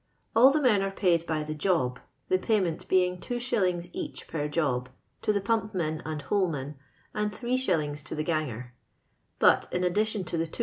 All 0.35 0.49
the 0.49 0.59
men 0.63 0.81
are' 0.81 0.89
paid 0.89 1.27
by 1.27 1.43
the 1.43 1.53
job, 1.53 1.99
the 2.27 2.39
payment 2.39 2.87
being 2.87 3.19
2#. 3.19 3.89
each 3.93 4.27
per 4.27 4.47
job, 4.47 4.89
to 5.21 5.31
the 5.31 5.41
pump 5.41 5.75
men 5.75 6.01
and 6.03 6.23
holeman, 6.23 6.73
and 7.13 7.31
85. 7.31 8.03
to 8.05 8.15
the 8.15 8.23
ganger; 8.23 8.73
but 9.37 9.67
in 9.71 9.83
addition 9.83 10.23
to 10.23 10.39
the 10.39 10.47
2s. 10.47 10.59